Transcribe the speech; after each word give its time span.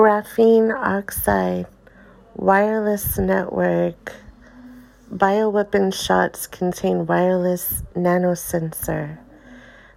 Graphene 0.00 0.72
oxide 0.74 1.66
wireless 2.34 3.18
network. 3.18 4.14
Bioweapon 5.12 5.92
shots 5.92 6.46
contain 6.46 7.04
wireless 7.04 7.82
nanosensor. 7.94 9.18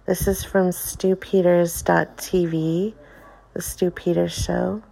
This 0.04 0.28
is 0.28 0.44
from 0.44 0.72
StuPeters.tv, 0.72 2.92
the 3.54 3.62
Stu 3.62 3.90
Peters 3.90 4.34
Show. 4.34 4.82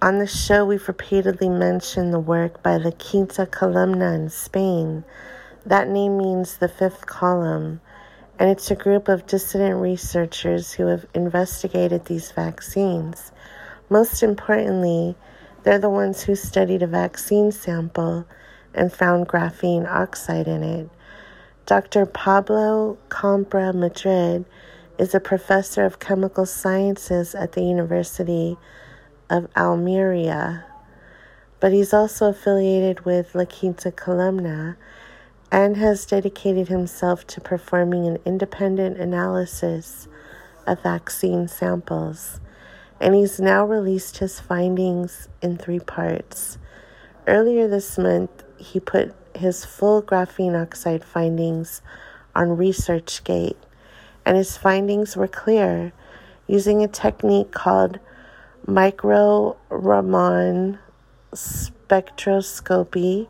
On 0.00 0.18
the 0.18 0.26
show, 0.26 0.64
we've 0.64 0.88
repeatedly 0.88 1.50
mentioned 1.50 2.14
the 2.14 2.20
work 2.20 2.62
by 2.62 2.78
the 2.78 2.92
Quinta 2.92 3.44
Columna 3.44 4.14
in 4.14 4.30
Spain. 4.30 5.04
That 5.66 5.90
name 5.90 6.16
means 6.16 6.56
the 6.56 6.68
fifth 6.68 7.04
column, 7.04 7.82
and 8.38 8.48
it's 8.48 8.70
a 8.70 8.74
group 8.74 9.08
of 9.08 9.26
dissident 9.26 9.78
researchers 9.78 10.72
who 10.72 10.86
have 10.86 11.04
investigated 11.12 12.06
these 12.06 12.32
vaccines. 12.32 13.30
Most 13.90 14.22
importantly, 14.22 15.16
they're 15.62 15.78
the 15.78 15.88
ones 15.88 16.22
who 16.22 16.34
studied 16.34 16.82
a 16.82 16.86
vaccine 16.86 17.52
sample 17.52 18.26
and 18.74 18.92
found 18.92 19.28
graphene 19.28 19.88
oxide 19.88 20.46
in 20.46 20.62
it. 20.62 20.90
Dr. 21.66 22.06
Pablo 22.06 22.98
Campra 23.08 23.74
Madrid 23.74 24.44
is 24.98 25.14
a 25.14 25.20
professor 25.20 25.84
of 25.84 25.98
chemical 25.98 26.46
sciences 26.46 27.34
at 27.34 27.52
the 27.52 27.62
University 27.62 28.56
of 29.30 29.48
Almeria, 29.56 30.64
but 31.60 31.72
he's 31.72 31.92
also 31.92 32.30
affiliated 32.30 33.04
with 33.04 33.34
La 33.34 33.44
Quinta 33.44 33.90
Columna 33.90 34.76
and 35.50 35.76
has 35.76 36.04
dedicated 36.04 36.68
himself 36.68 37.26
to 37.26 37.40
performing 37.40 38.06
an 38.06 38.18
independent 38.24 38.98
analysis 38.98 40.08
of 40.66 40.82
vaccine 40.82 41.48
samples. 41.48 42.40
And 43.00 43.14
he's 43.14 43.38
now 43.38 43.64
released 43.64 44.18
his 44.18 44.40
findings 44.40 45.28
in 45.40 45.56
three 45.56 45.78
parts. 45.78 46.58
Earlier 47.26 47.68
this 47.68 47.96
month, 47.98 48.42
he 48.56 48.80
put 48.80 49.14
his 49.34 49.64
full 49.64 50.02
graphene 50.02 50.60
oxide 50.60 51.04
findings 51.04 51.80
on 52.34 52.56
ResearchGate, 52.56 53.56
and 54.24 54.36
his 54.36 54.56
findings 54.56 55.16
were 55.16 55.28
clear 55.28 55.92
using 56.46 56.82
a 56.82 56.88
technique 56.88 57.52
called 57.52 58.00
micro 58.66 59.56
Raman 59.68 60.78
spectroscopy. 61.32 63.28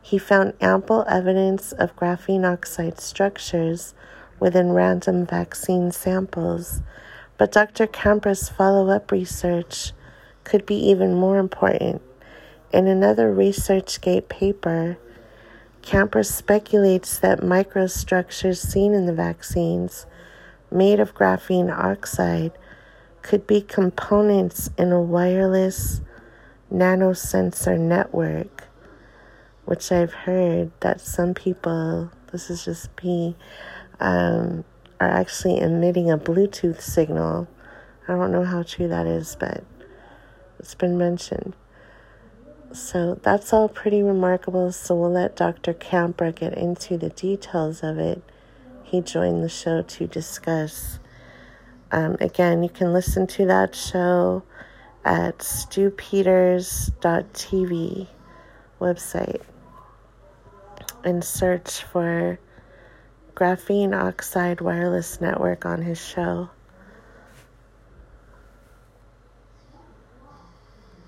He 0.00 0.18
found 0.18 0.54
ample 0.60 1.04
evidence 1.08 1.72
of 1.72 1.96
graphene 1.96 2.50
oxide 2.50 3.00
structures 3.00 3.94
within 4.40 4.72
random 4.72 5.26
vaccine 5.26 5.90
samples. 5.90 6.82
But 7.38 7.52
Dr. 7.52 7.86
Campra's 7.86 8.48
follow 8.48 8.90
up 8.90 9.12
research 9.12 9.92
could 10.44 10.66
be 10.66 10.74
even 10.74 11.14
more 11.14 11.38
important. 11.38 12.02
In 12.72 12.86
another 12.86 13.32
ResearchGate 13.34 14.28
paper, 14.28 14.98
Campra 15.82 16.26
speculates 16.26 17.18
that 17.20 17.40
microstructures 17.40 18.58
seen 18.58 18.92
in 18.92 19.06
the 19.06 19.14
vaccines 19.14 20.04
made 20.70 21.00
of 21.00 21.14
graphene 21.14 21.74
oxide 21.74 22.52
could 23.22 23.46
be 23.46 23.60
components 23.60 24.68
in 24.76 24.92
a 24.92 25.00
wireless 25.00 26.00
nanosensor 26.72 27.78
network, 27.78 28.64
which 29.64 29.90
I've 29.92 30.12
heard 30.12 30.72
that 30.80 31.00
some 31.00 31.34
people, 31.34 32.10
this 32.32 32.50
is 32.50 32.64
just 32.64 32.90
me, 33.02 33.36
um, 34.00 34.64
are 35.00 35.08
actually 35.08 35.60
emitting 35.60 36.10
a 36.10 36.18
Bluetooth 36.18 36.80
signal. 36.80 37.48
I 38.06 38.12
don't 38.12 38.32
know 38.32 38.44
how 38.44 38.62
true 38.62 38.88
that 38.88 39.06
is, 39.06 39.36
but 39.38 39.64
it's 40.58 40.74
been 40.74 40.98
mentioned. 40.98 41.54
So 42.72 43.18
that's 43.22 43.52
all 43.52 43.68
pretty 43.68 44.02
remarkable. 44.02 44.72
So 44.72 44.94
we'll 44.94 45.12
let 45.12 45.36
Dr. 45.36 45.72
Campra 45.72 46.34
get 46.34 46.54
into 46.54 46.98
the 46.98 47.10
details 47.10 47.82
of 47.82 47.98
it. 47.98 48.22
He 48.82 49.00
joined 49.00 49.42
the 49.42 49.48
show 49.48 49.82
to 49.82 50.06
discuss 50.06 50.98
um, 51.90 52.18
again, 52.20 52.62
you 52.62 52.68
can 52.68 52.92
listen 52.92 53.26
to 53.28 53.46
that 53.46 53.74
show 53.74 54.42
at 55.04 55.38
stupeters.tv 55.38 58.08
website 58.78 59.40
and 61.02 61.24
search 61.24 61.82
for 61.82 62.38
Graphene 63.38 63.94
Oxide 63.94 64.60
Wireless 64.60 65.20
Network 65.20 65.64
on 65.64 65.80
his 65.80 66.04
show. 66.04 66.50